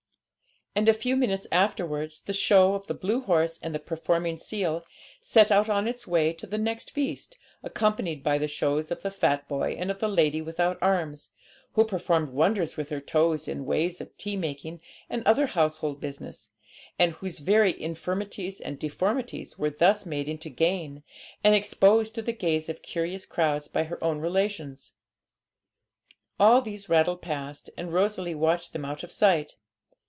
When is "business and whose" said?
15.99-17.39